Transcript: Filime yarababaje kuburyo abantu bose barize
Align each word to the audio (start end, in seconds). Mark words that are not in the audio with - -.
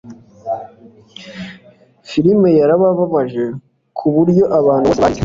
Filime 2.09 2.49
yarababaje 2.59 3.43
kuburyo 3.97 4.43
abantu 4.59 4.87
bose 4.89 5.01
barize 5.03 5.19